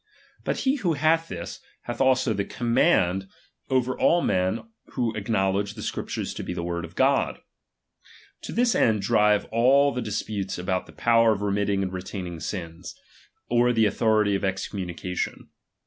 [0.43, 3.27] But he who hath this, hath also the command
[3.69, 4.61] over all men
[4.93, 7.39] who acknowledge the Scriptures to be the word of God.
[8.45, 12.95] To this end drive all the disputes about the power of remitting and retaining sins;
[13.47, 15.49] or the authority of excommu nication.